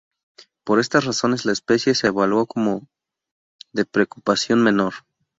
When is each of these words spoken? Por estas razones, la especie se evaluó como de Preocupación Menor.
Por 0.63 0.79
estas 0.79 1.05
razones, 1.05 1.45
la 1.45 1.51
especie 1.51 1.93
se 1.93 2.07
evaluó 2.07 2.47
como 2.47 2.87
de 3.71 3.85
Preocupación 3.85 4.63
Menor. 4.63 4.95